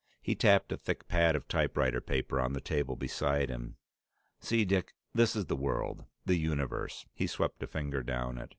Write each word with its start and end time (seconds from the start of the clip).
He 0.19 0.33
tapped 0.33 0.71
a 0.71 0.77
thick 0.77 1.07
pad 1.07 1.35
of 1.35 1.47
typewriter 1.47 2.01
paper 2.01 2.39
on 2.41 2.53
the 2.53 2.59
table 2.59 2.95
beside 2.95 3.49
him. 3.49 3.75
"See, 4.39 4.65
Dick, 4.65 4.95
this 5.13 5.35
is 5.35 5.45
the 5.45 5.55
world, 5.55 6.05
the 6.25 6.37
universe." 6.37 7.05
He 7.13 7.27
swept 7.27 7.61
a 7.61 7.67
finger 7.67 8.01
down 8.01 8.39
it. 8.39 8.49